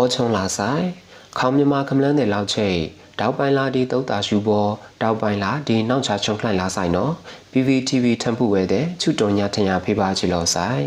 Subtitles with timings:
[0.00, 1.09] ဩချုံလာဆိုင်
[1.42, 2.78] ခေါမြမခမလန်းတဲ့လောက်ချိတ်
[3.20, 4.70] တောက်ပိုင်လာဒီတုတ်တာရှူပေါ်
[5.02, 7.12] တောက်ပိုင်လာဒီနောက်ချချုံခလိုက်လာဆိုင်နော်
[7.52, 10.84] PVTV ထံဖူဝဲတဲ့ချွတုံညာထညာဖေးပါချီလောဆိုင်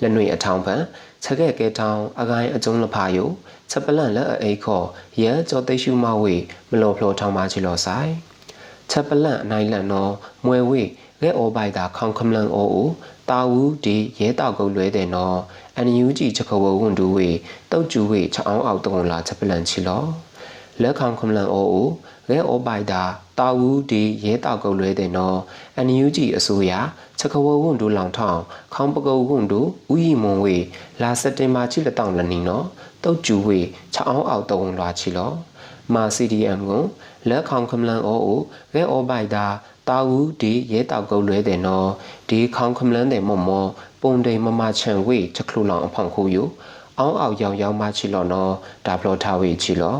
[0.00, 0.82] လက်နွေအထောင်ပန်
[1.24, 3.28] ချက်ခဲ့ကဲထောင်အကိုင်းအကျုံးလဖာယို
[3.70, 4.86] ချက်ပလန့်လက်အိခေါ်
[5.22, 6.34] ရဲကြောသိရှုမဝေ
[6.70, 8.10] မလောဖလောထောင်ပါချီလောဆိုင်
[8.90, 10.12] ချက်ပလန့်အနိုင်လန့်နော်
[10.44, 10.82] မွဲဝေ
[11.22, 12.88] ငဲ့ဩဘိုက်တာခေါင်ခမလန်အိုအို
[13.30, 15.38] တာဝူဒီရဲတောက်ကုတ်လွဲတဲ့နော်
[15.76, 17.28] အန်ယူဂျီချက်ခဝဝွန်ဒူဝေ
[17.70, 20.04] တုတ်ကျူဝေချောင်းအောက်တုံလာချက်ပလန်ချီလော
[20.82, 21.88] လက်ခေါင်ခမလန်အိုအို
[22.30, 23.02] ရဲဩဘိုက်တာ
[23.38, 25.38] တာဝူဒီရဲတောက်ကုတ်လွဲတဲ့နော်
[25.76, 26.72] အန်ယူဂျီအစိုးရ
[27.18, 28.42] ချက်ခဝဝွန်ဒူလောင်ထောင်း
[28.74, 29.60] ခေါင်ပကုတ်ဝွန်ဒူ
[29.92, 30.56] ဥယီမွန်ဝေ
[31.02, 32.64] လာစက်တင်ဘာချီလက်တောင်လနီနော်
[33.04, 33.60] တုတ်ကျူဝေ
[33.94, 35.32] ချောင်းအောက်တုံလာချီလော
[35.94, 36.82] မာ CDM ကို
[37.28, 38.40] လက်ခေါင်ခမလန်အိုအို
[38.74, 39.46] ရဲဩဘိုက်တာ
[39.88, 41.88] တာဝူဒီရဲတောက်ကုတ်လွဲတဲ့နော်
[42.28, 43.64] ဒီခေါင်ခမလန်းတဲ့မော့မော
[44.00, 46.42] ပုံတိမ်မမချန်ဝေချက်ခလူလောင်အဖောင်ခုယူ
[46.98, 48.52] အောင်းအောက်ရောင်ရောင်မချီလော်နော်
[48.86, 49.96] ဒါဖလောထားဝေချီလော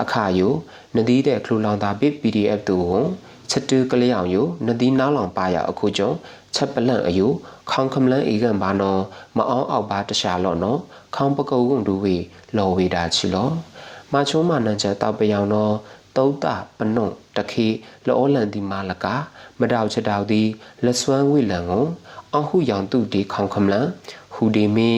[0.00, 0.48] အခါယူ
[0.96, 3.02] နဒီတဲ့ခလူလောင်တာဘစ် PDF တူကို
[3.50, 6.10] ချက်တူကလေးအောင်ယူနဒီနားလောင်ပါရအခုကျုံ
[6.54, 7.26] ချက်ပလန့်အယူ
[7.70, 9.00] ခေါင်ခမလန်းအေကန်ဘာနော်
[9.36, 10.78] မအောင်အောက်ပါတခြားလော်နော်
[11.16, 12.16] ခေါင်ပကုတ်ကုန်ဒူဝေ
[12.56, 13.48] လော်ဝေတာချီလော
[14.12, 17.66] မချုံးမနန်ချက်တောက်ပယောင်နော်တု တ်တာပနုံတခေ
[18.06, 19.06] လောလန်ဒီမာလက
[19.58, 20.42] မတောက်ချက်တောက်ဒီ
[20.84, 21.86] လက်စွမ်းဝိလန်ကို
[22.36, 23.86] အဟုယောင်တုဒီခေါင်ခမလန်
[24.34, 24.90] ဟူဒီမီ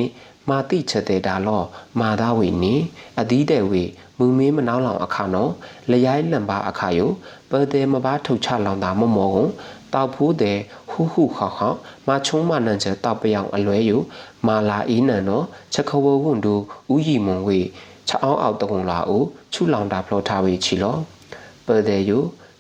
[0.49, 1.63] မာတိချက်တဲ့ဒါလော
[2.01, 2.75] မာသားဝီနီ
[3.21, 3.83] အသီးတဲ့ဝီ
[4.19, 5.51] မူမင်းမနှောင်းလောင်အခါနော်
[5.91, 7.11] လရိုင်းလံပါအခါယို
[7.51, 9.49] ပတဲ့မပါထုတ်ချလောင်တာမမောကို
[9.93, 10.59] တောက်ဖူးတဲ့
[10.91, 11.73] ဟူဟူခေါခေါ
[12.09, 13.97] မချုံးမနန်ချက်တောက်ပယောင်အလွဲယူ
[14.47, 16.55] မာလာအီးနန်နော်ချက်ခဝဝွန်ဒူ
[16.95, 17.61] ဥယီမွန်ဝေ
[18.09, 20.97] ချောင်းအောက်တကုံလာဦး ချူလောင်တာဖလောထားဝေချီလော
[21.67, 22.19] ပတဲ့ယူ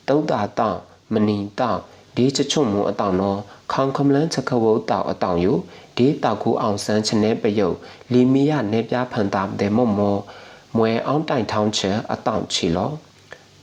[0.08, 0.80] တုတ်တာတောင်း
[1.12, 1.80] မနီတောင်း
[2.16, 3.38] ဒီချချုံမူအတောင်နော်
[3.72, 5.52] ခေါင်ခမလန်းချက်ခဝုတောက်အတောင်ယူ
[5.96, 7.76] ဒီတောက်ကူအောင်ဆန်းချနေပယုတ်
[8.12, 10.16] လီမီယနေပြဖန်တာတဲ့မော့မော
[10.76, 12.90] မွဲအောင်တိုင်ထောင်းချေအတောင်ချီလော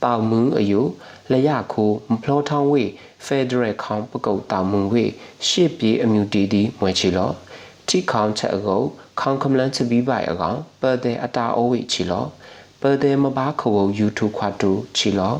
[0.04, 0.80] တောင်မူအယူ
[1.32, 2.84] လရခိုမဖလောထောင်းဝေ
[3.26, 5.04] ဖက်ဒရယ်ခေါင်ပကုတ်တောင်မူဝေ
[5.46, 7.30] ရှစ်ပြေအမြူတီဒီမွဲချီလော
[7.88, 8.86] တိခေါင်ချက်အကုတ်
[9.20, 12.24] ခေါင်ခမလန်းချပီးပိုင်အကောင်ပတဲ့အတာအိုးဝေချီလော
[12.82, 15.34] ပတဲ့မဘာခဝု YouTube ခွာတူချီလော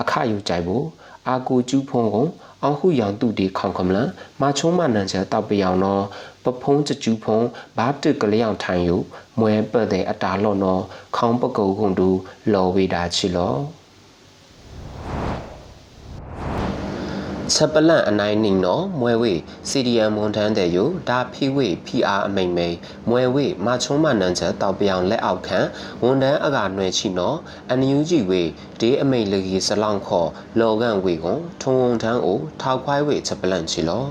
[0.00, 0.84] အခယူကြိုက်ဖို့
[1.28, 2.26] အာကူကျူးဖုံကို
[2.62, 4.08] အောင်ဟုယောင်တုဒီခေါင်ခမလန်
[4.40, 6.04] မာချုံးမနန်ချတောက်ပယောင်နော်
[6.44, 7.38] ပဖုံးချကျူးဖုံ
[7.76, 8.96] ဘာတုကလျောင်ထိုင်ယူ
[9.38, 10.82] မွဲပတ်တဲ့အတာလော့နော်
[11.16, 12.08] ခေါင်ပကုတ်ကုန်တူ
[12.52, 13.58] လော်ဝေတာချီလော်
[17.54, 19.34] ချက်ပလန့်အနိုင်နင်းနော်မွဲဝေ
[19.70, 22.76] CDM ဝန်ထမ်းတဲ့ယိုဒါဖီဝေ PR အမိန်မိန်
[23.08, 25.58] မွဲဝေမချုံးမနန်ချက်တောက်ပြောင်လက်အောက်ခံ
[26.02, 27.38] ဝန်ထမ်းအကနွယ်ချီနော်
[27.70, 28.42] အန်ယူဂျီဝေ
[28.80, 30.28] ဒေးအမိန်လေကြီးစလောင်ခေါ်
[30.60, 34.04] လော်ကန်ဝေကွန်ထုံဝန်ထမ်းအိုထောက်ခွိုင်းဝေချက်ပလန့်ချီလော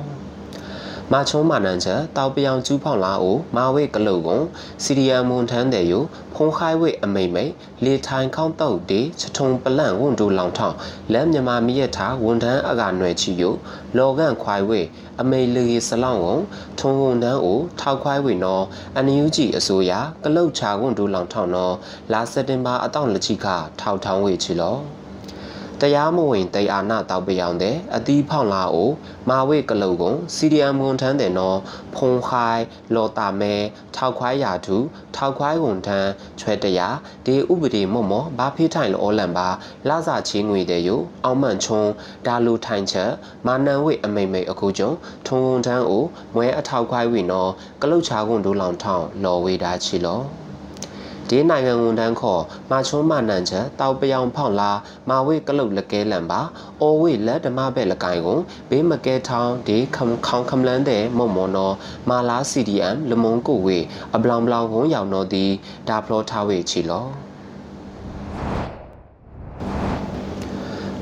[1.14, 4.44] မာချုံးမာနန်ချက်တောက်ပြောင်ကျူးဖောင်လာအိုမာဝေကလုတ်ကွန်
[4.84, 6.04] စီရီယမ်မွန်ထန်းတဲ့ယို
[6.36, 7.52] ဖုံခိုင်းဝေအမိမ့်မိတ်
[7.84, 10.76] လေထိုင်ခေါန့်တောက်တေချထုံပလန့်ဝန်ဒူလောင်ထောင်း
[11.14, 13.54] လက်မြမာမိရထားဝန်ထန်းအကနွယ်ချီယို
[13.98, 14.82] လောကန်ခွိုင်းဝေ
[15.22, 16.42] အမိလေစလောင်းဝန်
[16.80, 18.64] ထုံဝန်ထန်းအိုထောက်ခွိုင်းဝေနော်
[18.96, 19.92] အန်ယူဂျီအစိုးရ
[20.24, 21.76] ကလုတ်ချာဝန်ဒူလောင်ထောင်းနော်
[22.12, 23.46] လာစက်တင်ဘာအတောင့်လက်ချိခ
[23.82, 24.78] ထောက်ထောင်းဝေချီလော
[25.82, 28.90] တရားမဝင်တေအာနာတောက်ပယောင်တဲ့အတီးဖောင်းလာအို
[29.30, 31.60] မာဝေကလုတ်ကုံစီရီယမ်မွန်ထန်းတဲ့နော်
[31.96, 32.62] ဖုံခိုင်
[32.96, 33.54] လော်တာမဲ
[33.96, 34.78] ထောက်ခွိုင်းရာသူ
[35.16, 36.88] ထောက်ခွိုင်းဝန်ထန်းချွဲတရာ
[37.26, 39.48] ဒီဥပဒေမော့မော့ဘာဖေးထိုင်လောလန်ပါ
[39.90, 41.82] လာစာချင်းငွေတဲ့ယိုအောင်မန့်ချုံ
[42.26, 43.12] ဒါလူထိုင်ချက်
[43.48, 44.92] မာနန်ဝေအမိမ့်မိတ်အခုကျုံ
[45.28, 46.04] ထုံဝန်ထန်းအို
[46.36, 47.52] မွဲအထောက်ခွိုင်းဝေနော်
[47.82, 50.22] ကလုတ်ချာကွန်ဒူလောင်ထောင်းလော်ဝေတာချီလော
[51.30, 54.72] ဒီနိုင်ငံဝန်ထမ်းခေါ်မာချုံးမနန်ချက်တောက်ပယောင်ဖောင်းလာ
[55.10, 56.42] မာဝေကလုတ်လကဲလန်ပါ
[56.82, 58.40] အော်ဝေလက်ဓမ္မဘဲလကိုင်ကို
[58.70, 61.76] ဘေးမကဲထောင်းဒီခမ်ခေါင်ခမ်လန်တဲ့မုံမော်နော်
[62.10, 63.78] မာလာ CDM လမုံကိုဝေ
[64.16, 65.46] အပလောင်ပလောင်ဝုံရောင်တော့ဒီ
[65.88, 67.08] ဒါဖလောထားဝေချီလော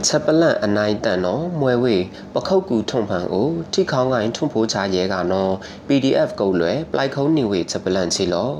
[0.05, 1.95] ချက်ပလန့်အနိုင်တန်နော်မွဲဝေ
[2.33, 5.53] ပခုတ်ကူထုံဖန်ကိုထိခေါင်းကိုင်းထုံဖိုးချရဲကနော်
[5.87, 8.51] PDF ကုတ်လွယ်ပလိုက်ခုံးနေဝေချက်ပလန့်ချီလော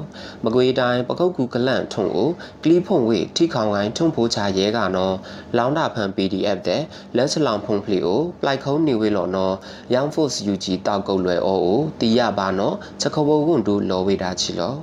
[0.44, 2.30] မကွေတိုင်းပခုတ်ကူကလန့်ထုံကို
[2.63, 5.16] ကလီဖုံဝေထိခေါင်းကိုင်းထုံဖိုးချရဲကနော်
[5.57, 6.84] လောင်းတာဖန် PDF တဲ့
[7.16, 9.56] လက်စလောင်ဖုံဖလီကိုပလိုက်ခုံးနေဝေလော်နော်
[9.94, 14.75] Young Force UG တောက်ကုတ်လွယ်အော်ကိုတီးရပါနော်ချက်ခဘုံကွန်ဒူလော်ဝေတာချီလော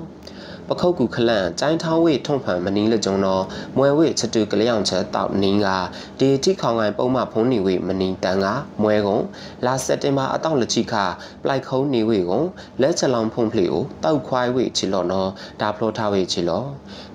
[0.69, 3.45] ပခုတ်ကူခလန့်ကျိုင်းထောင်းဝေထုံဖန်မနီလကြုံတော်
[3.77, 5.69] မွဲဝေချတူကလျောင်ချက်တောက်နင်းက
[6.19, 8.47] ဒီတိခေါင်ကိုင်ပုံမဖုံးနေဝေမနီတန်က
[8.83, 9.19] မွဲကုံ
[9.65, 10.95] လာစက်တင်ဘာအတောက်လချိခ
[11.43, 12.43] ပလိုက်ခုံးနေဝေကုံ
[12.81, 15.31] လက်ချလောင်ဖုံးဖလီကိုတောက်ခွိုင်းဝေချီလော်နော်
[15.61, 16.69] ဒါဖလိုထားဝေချီလော်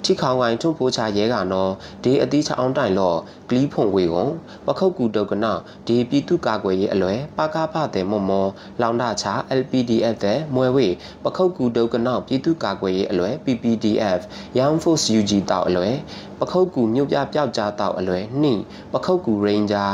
[0.04, 1.72] တိခေါင်ကိုင်ထုံဖိုးချရဲကနော်
[2.04, 3.18] ဒီအတိချအောင်တိုင်လော့
[3.50, 4.26] ကလီးဖုံဝေကုံ
[4.66, 8.50] ပခုတ်ကူတုတ်ကနောက်ဒီပြည်သူကာကွယ်ရေးအလွယ်ပါကားဖတဲ့မော်မော်
[8.82, 9.26] လောင်တာချ
[9.60, 10.88] LPDF တဲ့မွဲဝေ
[11.24, 14.20] ပခုတ်ကူတုတ်ကနောက်ပြည်သူကာကွယ်ရေးအလွယ် PPDF
[14.58, 15.96] Young Force UG တောက်အလွယ်
[16.40, 18.54] ပခုတ်ကူမြို့ပြပျောက်ကြားတောက်အလွယ်နှိ
[18.94, 19.90] ပခုတ်ကူ Ranger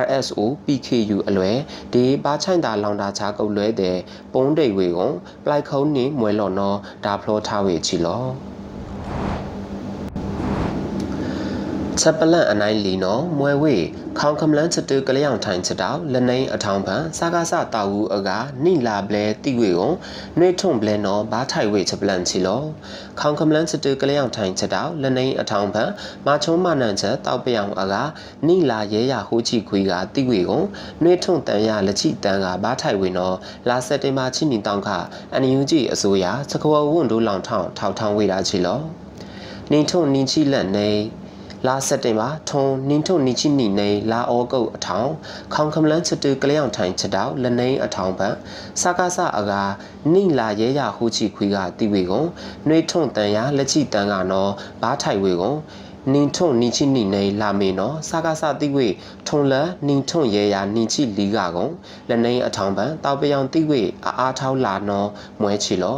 [0.00, 1.56] RSO PKU အလွယ်
[1.92, 3.96] ဒီဘာချိုင်တာလောင်တာချကုတ်လွဲတဲ့
[4.32, 5.08] ပုံးတိတ်ဝေကုံ
[5.44, 8.24] ပလိုက်ခုံးနေမွဲလော်နော်ဒါဖလောထားဝေချီလော
[12.02, 13.76] ချက်ပလန့်အနိုင်လီနော်မွဲဝေ
[14.18, 18.30] ခေါင်ကမလန်းချတူကလျောင်ထိုင်ချတောက်လနေအထောင်ဖန်စာကားစတာဝူအက
[18.64, 19.92] နိလာပလဲတိဝေကို
[20.38, 22.62] နှွေထုံပလဲနော်ဘာထိုင်ဝေချက်ပလန့်ချီလော
[23.20, 25.90] ခေါင်ကမလန်းချတူကလျောင်ထိုင်ချတောက်လနေအထောင်ဖန်
[26.26, 27.94] မာချုံးမနန်ချက်တောက်ပြောင်အက
[28.46, 30.62] နိလာရဲရဟိုးချီခွေကတိဝေကို
[31.02, 33.36] နှွေထုံတန်ရလက်ချိတန်ကဘာထိုင်ဝေနော်
[33.68, 34.88] လာစက်တင်ဘာချိနီတောင်ခ
[35.34, 38.80] အန်ယူဂျီအစိုးရစကဝဝွန်ဒိုလောင်ထောင်ထောက်ထောင်ဝေတာချီလော
[39.72, 40.90] နေထုံနင်းချိလက်နေ
[41.66, 45.10] လာစက်တင်ဘာထုံနင်းထုံနီချိနီနေလာအောကုတ်အထောင်
[45.54, 48.34] ခေါင်ကမလန်းချတူကလျောင်ထိုင်ချက်တောက်လနေအထောင်ပန်
[48.80, 49.62] စကားစအကာ
[50.12, 52.22] နိလာရဲရဟူချီခွေကတိဝေကုံ
[52.68, 54.50] နှွေထုံတန်ရလက်ချိတန်ကနော်
[54.82, 55.54] ဘားထိုင်ဝေကုံ
[56.12, 58.86] နင်းထုံနီချိနီနေလာမေနော်စကားစတိဝေ
[59.28, 59.54] ထုံလ
[59.86, 61.66] နင်းထုံရဲရနင်းချိလီကကုံ
[62.08, 65.08] လနေအထောင်ပန်တောက်ပြောင်တိဝေအားအားထောက်လာနော်
[65.40, 65.96] မွဲချီလော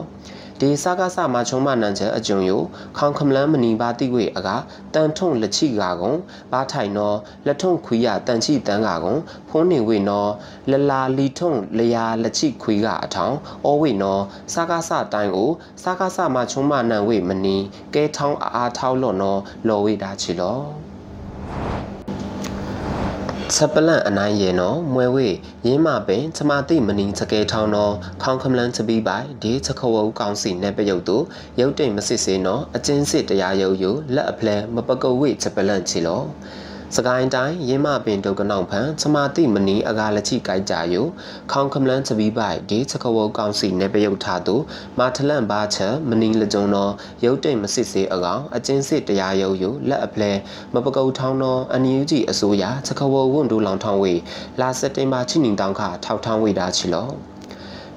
[0.62, 2.62] ဒီစကားစမှာချုံမနန်ချက်အကျုံယို
[2.96, 4.48] ခေါင်ခမလန်းမနီပါတိဝေအက
[4.94, 6.12] တန်ထုံလက်ချိကာကုံ
[6.52, 7.12] ဘာထိုင်နော
[7.46, 9.14] လက်ထုံခွေရတန်ချိတန်ကာကုံ
[9.48, 10.26] ဖုံးနေဝေနော
[10.70, 13.34] လလာလီထုံလျာလက်ချိခွေကအထောင်
[13.64, 14.18] အောဝေနော
[14.54, 15.50] စကားစတိုင်းကို
[15.82, 17.56] စကားစမှာချုံမနန်ဝေမနီ
[17.94, 19.36] ကဲထောင်းအားထောက်လော့နော
[19.68, 20.58] လော်ဝေတာချီလော
[23.56, 25.28] ချက်ပလန့်အနိုင်ရေနော်မွဲဝေ
[25.66, 31.24] ရင်းမပင်ချမတိမနီစကဲထောင်းနော်ခေါင်ခမလန်းချပီးပိုင်ဒီချခဝုကောင်းစီနဲ့ပယုတ်တို့
[31.60, 36.22] ရုတ်တိမ်မစစ်စေနော်အကျဉ်းစစ်တရားရုပ်ယလက်အဖလဲမပကုတ်ဝေချက်ပလန့်ချီလော
[36.96, 41.06] စကိုင်းတိုင်းရင်းမပင်ဒုကနောင်ဖန်ချမာတိမနီအကားလက်ချိကြိုက်ကြယို
[41.52, 44.56] ခေါင်ခမလန်းချပီးပိုက်ဒီချကဝကောင်စီနေပယုတ်ထားသူ
[44.98, 46.92] မာထလန့်ဘာချက်မနီလကြုံတော်
[47.24, 50.32] ရုတ်တိတ်မစစ်စေအကောင်အကျဉ်းစစ်တရားရုပ်ယိုလက်အပလဲ
[50.74, 54.14] မပကုတ်ထောင်းတော်အန်ယူဂျီအစိုးရချကဝဝွန်ဒူလောင်ထောင်းဝေ
[54.60, 57.10] လာစက်တင်ဘာချိနင်းတောင်းခထောက်ထောင်းဝေတာချီလော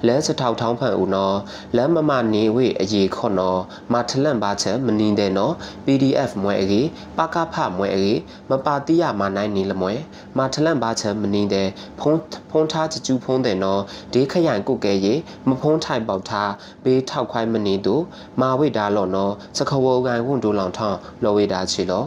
[0.06, 1.36] လဲစထောက်ထောင်းဖန်ဦးနော်
[1.76, 3.60] လမ်းမမနေဝေအရေးခွန်နော်
[3.92, 5.52] မထလန့်ပါချက်မနင်းတဲ့နော်
[5.84, 8.20] PDF မွဲအကြီးပကဖမွဲအကြီး
[8.50, 9.92] မပါတိယမနိုင်နေလမွဲ
[10.38, 11.68] မထလန့်ပါချက်မနင်းတဲ့
[12.00, 12.18] ဖုံး
[12.50, 13.80] ဖုံးထားချကျူးဖုံးတဲ့နော်
[14.12, 15.14] ဒေးခရိုင်ကုတ်ကဲရေ
[15.48, 16.50] မဖုံးထိုင်ပေါက်ထား
[16.84, 17.94] ဘေးထောက်ခွိုင်းမနေသူ
[18.40, 22.06] မာဝိတာလော်နော်စခဝကန်ဝွန်ဒူလောင်ထောင်းလော်ဝိတာချီလော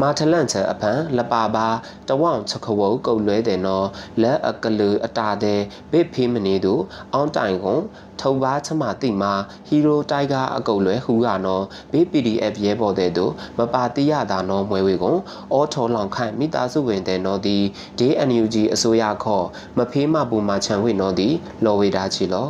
[0.00, 1.68] မာထလန့်ချအဖန်လပါပါ
[2.08, 3.86] တဝောင်ချခဝုတ်ကုတ်လွဲတယ်နော်
[4.22, 5.60] လက်အကလူအတာတဲ့
[5.92, 6.74] ဘစ်ဖေးမနေသူ
[7.12, 7.82] အောင်းတိုင်ကွန်
[8.22, 9.32] ထုံပါချမတိမာ
[9.68, 13.24] ဟီရိုတိုင်ဂါအကုတ်လွဲဟူကနော် BPDF ရဲပေါ်တဲ့သူ
[13.58, 15.18] မပါတိရတာနော်မွဲဝေကွန်
[15.52, 17.56] အောထောလောင်ခန့်မိသားစုဝင်တဲ့နော်ဒီ
[17.98, 19.46] DNUG အစိုးရခေါ်
[19.78, 21.28] မဖေးမပူမာချန်ဝေနော်ဒီ
[21.64, 22.48] လော်ဝေတာချီလော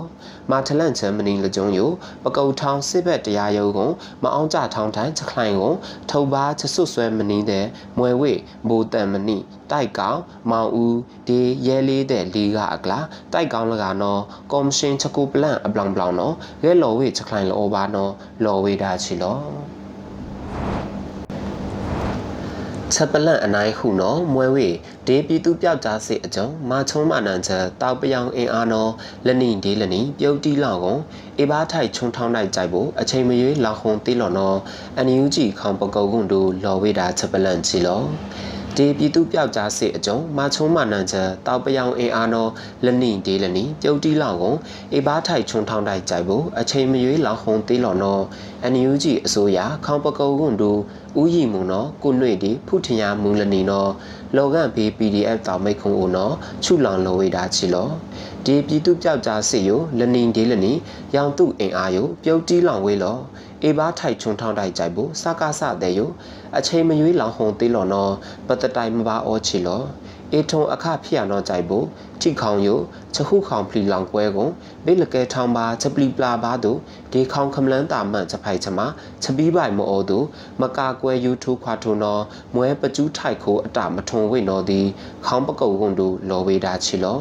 [0.50, 1.90] မာထလန့်ချန်မနီလကြုံယို
[2.24, 3.92] ပကုတ်ထောင်းစစ်ဘက်တရားရုံးကွန်
[4.22, 5.76] မအောင်ကြထောင်းတိုင်းချက်ခိုင်ကွန်
[6.10, 7.66] ထုံပါချဆွဆွဲမနီတဲ့
[7.98, 8.32] မွဲဝေ
[8.68, 9.38] မိုးတန်မနီ
[9.70, 10.20] တိုက်ကောင်
[10.50, 12.98] မောင်ဦးဒီရဲလေးတဲ့လီကအကလာ
[13.32, 18.12] တိုက်ကောင်လကနော်ကော်မရှင်ချက်ကူပလန့်အပလောင်ပလောင်နော်ရဲလော်ဝေချက်ခိုင်လောဘာနော်
[18.44, 19.38] လော်ဝေတာချီလော
[22.94, 24.68] ချက်ပလန့်အနိုင်ဟုနော်မွဲဝေ
[25.06, 28.92] ဒေပြည်သူပြောက်ကြားစစ်အကြုံမာချုံးမနန်ချက်တောက်ပြောင်အင်အားနော်
[29.26, 31.00] လက်နီဒီလက်နီပြုတ်တီလောက်ကုန်
[31.38, 34.58] အေဘာထိုက်ချုံထောင်းလိုက်ကြိုက်ဖို့အချိန်မရွေးလောက်ခုံတီလော်နော်
[34.96, 38.00] အန်ယူဂျီခေါင်ပကုတ်ကွန်တို့လော်ဝေတာချက်ပလန့်ချီလော
[38.78, 42.50] ဒီပြည်သူပြောက်ကြားစစ်အကြုံမာချုံးမနန်ချက်တောက်ပြောင်အင်အားနော်
[42.84, 44.58] လက်နီဒီလက်နီပြုတ်တီလောက်ကုန်
[44.94, 48.22] အေဘာထိုက်ချုံထောင်းလိုက်ကြိုက်ဖို့အချိန်မရွေးလောက်ခုံတီလော်နော်
[48.62, 50.80] အန်ယူဂျီအစိုးရခေါင်ပကုတ်ကွန်တို့
[51.20, 53.90] ဥယီမုံနော်ကိုနှွေဒီဖုထညာမူလနီနော်
[54.36, 56.34] လောကန်ဘေး PDF တောင်မိတ်ခုံဦးနော်
[56.64, 57.88] ချုလောင်လောဝေတာချီလော
[58.44, 60.72] ဒီပြည်သူပြောက်ကြားစစ်ယိုလနင်ဒီလနီ
[61.14, 63.18] ရောင်တုအင်အားယိုပြုတ်တီးလောင်ဝေလော
[63.62, 66.10] အေဘာထိုက်ချုံထောင်းတိုက်ကြိုက်ဖို့စကားစတဲ့ယို
[66.58, 68.12] အချိန်မရွေးလောင်ဟုံသေးလော်နော်
[68.46, 69.82] ပတတိုင်မပါအောချီလော
[70.34, 71.86] အေထုံအခဖျက်နော်ကြိုက်ဖို့
[72.20, 72.78] ထိခေါင်ယို
[73.14, 74.52] ချခုခေါင်ဖလီလောင်ကွဲကုန်
[74.86, 76.78] ဘေလကဲထောင်ပါချပလီပလာပါတို့
[77.12, 78.80] ဒီခေါင်ခမလန်းတာမှန်ချဖိုက်ချမ
[79.22, 80.26] ချပီးပိုင်မောတို့
[80.60, 82.22] မကာကွဲယူထိုးခွာထိုးနော်
[82.54, 84.80] မွဲပကျူးထိုက်ခိုးအတာမထုံဝိနော်ဒီ
[85.26, 87.20] ခေါင်ပကုတ်ကုန်တို့လော်ဝေတာချီလောဒ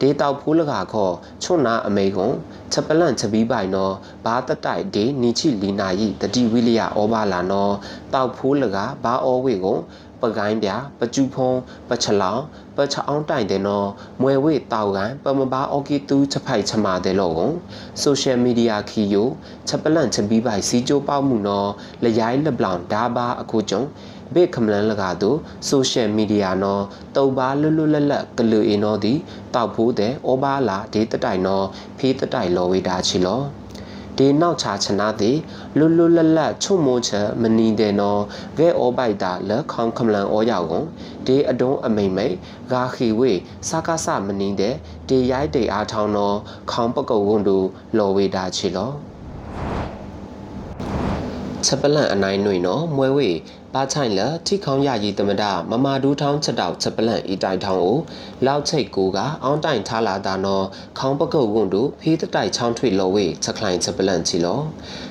[0.00, 1.10] ဒေတောက်ဖိုးလကာခော
[1.42, 2.32] ချွန်နာအမေကွန်
[2.72, 7.74] ချက်ပလန့်ချပီးပိုင်နော်ဘာတတိုက်ဒေနီချီလီနာယီတတိဝိလျဩဘာလာနော်
[8.14, 9.80] တောက်ဖိုးလကာဘာဩဝေကွန်
[10.22, 11.50] ပကိုင်းပြပကျူဖုံ
[11.88, 12.42] ပချလောင်
[12.76, 13.88] ပချအောင်တိုင်တဲ့နော်
[14.22, 17.54] မွေဝေတောက်ကန်ပမဘာအော်ကီတူချက်ဖိုက်ချမာတဲ့လို့ကွန်
[18.02, 19.28] ဆိုရှယ်မီဒီယာခီယို
[19.68, 21.70] ချက်ပလန့်ချပီးပိုင်စီချိုးပေါမှုနော်
[22.04, 23.82] လရိုင်းလပလောင်ဒါဘာအခုကျုံ
[24.34, 25.38] ဘေခမလန်လကားတို့
[25.68, 26.84] ဆိုရှယ်မီဒီယာနော်
[27.16, 29.14] တုတ်ပါလွတ်လွတ်လပ်လပ်ကလူအင်းနော်ဒီ
[29.54, 31.66] တောက်ဖို့တဲ့ဩဘာလာဒေတတိုင်နော်
[31.98, 33.42] ဖေးတတိုင်လောဝေတာချီလော
[34.18, 35.32] ဒီနောက်ချာချနာတိ
[35.78, 38.22] လွတ်လွတ်လပ်လပ်ချုံမိုးချမနီတဲ့နော်
[38.58, 40.86] ဂဲဩပိုက်တာလက်ခေါင်ခမလန်ဩရောက်ကုန်
[41.26, 42.34] ဒီအတုံးအမိမ့်မိတ်
[42.72, 43.32] ဂါခီဝေ
[43.68, 44.74] စကားစမနီတဲ့
[45.08, 46.36] ဒီရိုက်တေအားထောင်းနော်
[46.70, 47.66] ခေါင်ပကုတ်ဝန်တို့
[47.98, 48.92] လော်ဝေတာချီလော
[51.66, 53.30] ချက်ပလန့်အနိုင်နှွေနော်မွဲဝေ
[53.76, 57.96] ပါချိုင်လထိခေါင်းရရီတမဒမမာဒူးထောင်းချက်တောက်ချက်ပလန့်ဤတိုင်ထောင်းကို
[58.46, 60.64] လောက်ချိတ်ကိုကအောင်းတိုင်ထားလာတာနော်
[60.98, 64.60] ခေါင်းပကုတ်ဝန်တို့ဖေးတတိုက်ချောင်းထွေလော်ဝေချက်ခလိုင်ချက်ပလန့်ချီလော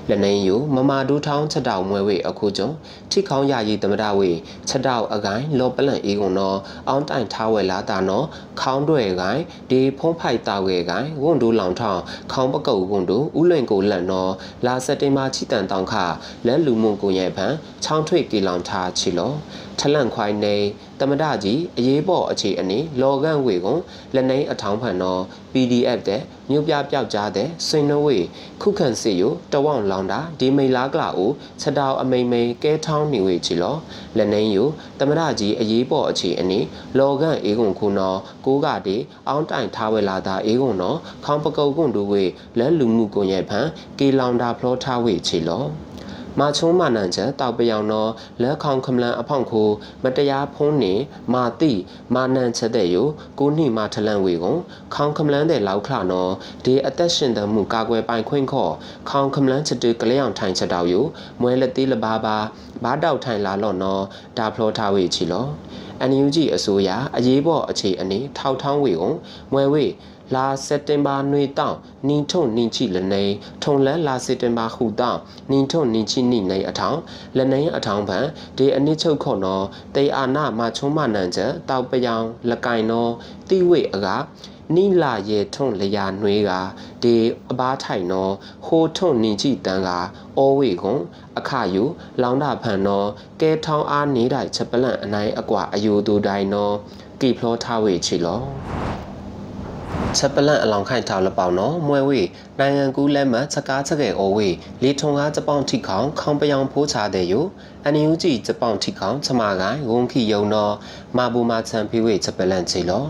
[0.10, 2.70] လနေယိုမမာဒူးထောင်းချက်တောက်မွဲဝေအခုကျုံ
[3.12, 4.32] ထိခေါင်းရရီတမဒဝေ
[4.70, 6.58] ချက်တောက်အကိုင်းလော်ပလန့်ဤကုန်နော်
[6.90, 8.26] အောင်းတိုင်ထားဝဲလာတာနော်
[8.62, 14.32] ခေါင်းတွေကိုင်းဒီဖုံးဖိုက်တာဝဲကိုင်းဝန်တို့လောင်ထောင်းခေါင်းပကုတ်ဝန်တို့ဥလွင်ကိုလက်နော်
[14.66, 15.94] လာစက်တင်ဘာချီတန်တောင်းခ
[16.48, 19.34] လက်လူမုံကိုရဲ့ဖန်ချောင်းထွေကီလောင်ထားချီလော
[19.80, 20.56] ထလန့်ခွိုင်းနေ
[21.00, 23.82] တမဒကြီးအရေးပေါ်အခြေအနေလော်ကန်ဝေကွန်
[24.16, 25.22] လက်နေအထောင်းဖန်တော့
[25.52, 28.18] PDF တဲ့မြို့ပြပြောက်ကြားတဲ့စိန်နဝေ
[28.62, 33.76] ခုခန့်စီယိုတဝောင်လောင်တာဒီမိလာကလာဦးချက်တောက်အမိန်မိန်ကဲထောင်းနေဝေချီလော
[34.18, 34.68] လက်နေယို
[35.00, 36.60] တမဒကြီးအရေးပေါ်အခြေအနေ
[36.98, 42.24] လော်ကန်အေကွန်ခုနော်ကိုကတေအောင်းတိုင်ထားဝဲလာတာအေကွန်နော်ခေါင်ပကုတ်ကွန်တို့ဝေ
[42.60, 43.68] လက်လူမှုကွန်ရဲ့ဖန်
[44.00, 45.66] ကေလောင်တာဖလောထားဝေချီလော
[46.40, 48.12] မာချုံးမနန်ချက်တောက်ပြောင်တော့
[48.42, 49.70] လက်ခေါင်ခမလန်အဖောင့်ခို
[50.04, 50.94] မတရားဖုံးနေ
[51.34, 51.72] မာတိ
[52.16, 52.96] မာနန်ချက်တဲ့ယ
[53.40, 54.60] ကိုနှိမာထလန်ဝေကွန်
[54.96, 56.32] ခေါင်ခမလန်တဲ့လောက်ခလာနော်
[56.66, 58.74] ဒီအသက်ရှင်တမှုကာကွယ်ပိုင်ခွင့်ခော့
[59.10, 60.94] ခေါင်ခမလန်ချက်တူကလျောင်ထိုင်ချက်တောက်ယ
[61.42, 62.38] မွဲလက်သေးလဘာဘာ
[62.84, 64.04] ဘာတောက်ထိုင်လာလော့နော်
[64.38, 65.48] ဒါဖလောထားဝေချီလော
[66.10, 69.16] NUG အစိုးရအရေးပေါ်အခြေအနေထောက်ထောင်းဝေကွန်
[69.54, 69.86] မွဲဝေ
[70.36, 73.24] လာစက်တင်ဘာနွေတောင်းနင်းထုံနင်းချိလနေ
[73.64, 75.20] ထုံလန်းလာစက်တင်ဘာခုတောင်း
[75.52, 77.00] နင်းထုံနင်းချိနိနေအထောင်း
[77.38, 78.26] လနေအထောင်းဖန်
[78.58, 83.12] ဒီအနစ်ချုပ်ခေါ်နော်တေအာနာမချုံးမနန်ချက်တောက်ပယောင်လကင်နော်
[83.50, 84.08] တိဝေအက
[84.76, 86.52] နိလာရေထုံလျာနှွေးက
[87.04, 87.16] ဒီ
[87.52, 88.34] အဘားထိုင်နော်
[88.66, 89.90] ဟိုထုံနင်းချိတန်က
[90.38, 91.00] အောဝေကွန်
[91.38, 91.84] အခါယူ
[92.22, 93.08] လောင်တာဖန်နော်
[93.42, 96.76] ကဲထောင်းအားနေတိုင်ချက်ပလန့်အနိုင်အကွာအယူတူတိုင်နော်
[97.22, 98.42] ကီဖလောထားဝေချီလော
[100.18, 102.22] ချက်ပလန့်အလောင်ခိုင်ထောက်လပေါနော်မွဲဝေ
[102.60, 104.50] နိုင်ငံကူးလက်မှတ်ချက်ကားချက်ကေအိုဝေ
[104.84, 107.46] လီထုံကားဂျပောင်ထိခေါင်ခေါင်ပယောင်ဖိုးချတဲ့ယို
[107.86, 110.74] အန်ယူဂျီဂျပောင်ထိခေါင်ချမကိုင်းဝုံခီယုံနော်
[111.18, 113.06] မာဘူမာချန်ဖေးဝေချက်ပလန့်ချီလော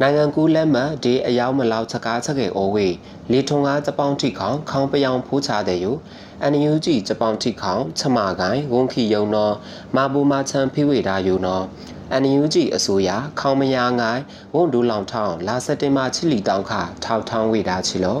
[0.00, 2.88] နိုင်ငံကူးလက်မှတ်ဒီအယောင်မလောက်ချက်ကားချက်ကေအိုဝေ
[3.32, 5.96] လီထုံကားဂျပောင်ထိခေါင်ခေါင်ပယောင်ဖိုးချတဲ့ယို
[6.42, 9.54] အန်ယူဂျီဂျပောင်ထိခေါင်ချမကိုင်းဝုံခီယုံနော်
[9.96, 11.64] မာဘူမာချန်ဖေးဝေဒါယိုနော်
[12.20, 14.22] NUG အစိုးရခေါင်မယာငိုင်း
[14.54, 16.72] ဝန်ဒူလောင်ထောင်းလာစက်တင်ဘာချီလီတောင်းခ
[17.04, 18.20] ထောက်ထောင်းဝေတာချီလော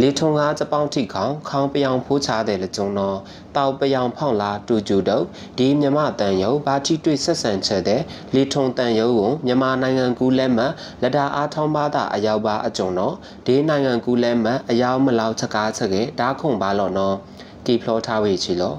[0.00, 3.18] လေထုံကားစပေါင်းထိခေါင်ခေါင်ပယောင်ဖိုးချတဲ့လကြုံတော့
[3.56, 5.24] တောက်ပယောင်ဖောင်းလာတူကျူတော့
[5.58, 8.02] ဒီမြမတန်ယုံဘာတိတွေ့ဆက်ဆံချက်တဲ့
[8.34, 13.14] လေထုံတန်ယုံကိုမြန်မာနိုင်ငံကူးလက်မှတ်လက်တာအားထောင်းပါတာအရောက်ပါအကြုံတော့
[13.46, 17.16] ဒီနိုင်ငံကူးလက်မှတ်အရောက်မလောက်ချက်ကားချက်ကေဓာခုံပါလော်နော်
[17.66, 18.74] ကီဖလောထားဝေချီလော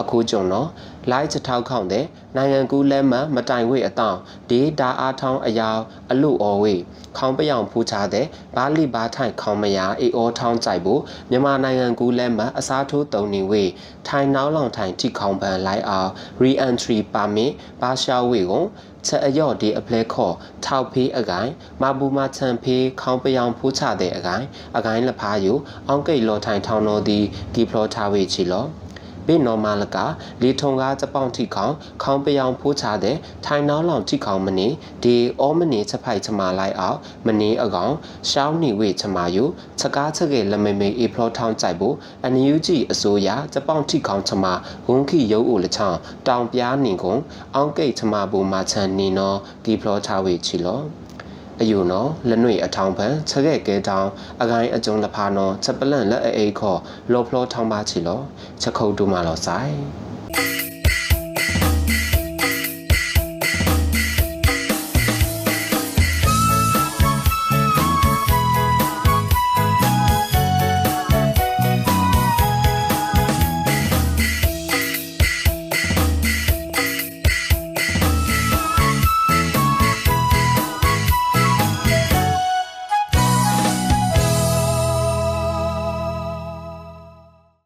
[0.00, 0.68] အခုကြုံတော့
[1.10, 2.06] လိုက်ချထောက်ခေါန့်တဲ့
[2.36, 4.18] နိုင်ငံကူးလဲမှမတိုင်ဝေအတောင်
[4.50, 5.80] ဒေတာအားထောင်းအယောင်
[6.10, 6.74] အလူအော်ဝေ
[7.18, 13.64] ခေါင်းပယောင်ဖူးချတဲ့ဘာလီဘာထိုင်ခေါင်းမယာအေအောထောင်းကြိုက်ဖို့မြန်မာနိုင်ငံကူးလဲမှအစားထိုးတုံနေဝေ
[14.08, 16.10] ထိုင်နောက်လောင်ထိုင်ထိခေါင်းပန်လိုက်အောင်
[16.42, 18.64] re-entry permit ဘာရှာဝေကို
[19.06, 20.34] ချက်အယော့ဒီအပလဲခေါ်
[20.64, 21.50] ထောက်ဖေးအကိုင်
[21.82, 24.44] မဘူမချန်ဖေးခေါင်းပယောင်ဖူးချတဲ့အကိုင်
[24.76, 25.52] အကိုင်လဖားယူ
[25.88, 28.66] အောင်းကိတ်လော်ထိုင်ထောင်းတော်သည်ကီဖလောထားဝေချီလော
[29.26, 29.96] ဘေနော်မာလက
[30.42, 33.16] လေထုံကားစပောင်းထိခေါင်ခေါင်းပယောင်ဖိုးချတဲ့
[33.46, 34.68] ထိုင်နောက်လောင်ထိခေါင်မနေ
[35.04, 37.92] ဒီအောမနေချက်ဖိုက်ချမာလိုက်အောင်မနေအကောင်
[38.30, 39.44] ရှောင်းနေဝေချမာယူ
[39.78, 44.52] ချက်ကားချက်ကေလမေမေအေဖလောထောင်းကြိုက်ဖို့အန်ယူဂျီအစိုးရစပောင်းထိခေါင်ချမာ
[44.86, 47.20] ဝုန်းခိရုပ်အိုလချောင်းတောင်ပြားနေကုန်
[47.54, 50.82] အောင်းကိတ်ချမာဘူမာချန်နေနော်ဒီဖလောထားဝေချီလော
[51.60, 54.08] အယူနော်လက်နွေအထောင်ပန်ချက်ခဲ့ကဲတောင်
[54.42, 56.80] အကိုင်းအကျုံလဖာနော်ချက်ပလန့်လက်အိတ်ခေါ်
[57.12, 58.20] လော်ဖလောထောင်းပါချီလော
[58.62, 60.03] ချက်ခုတ်တူမလောဆိုင်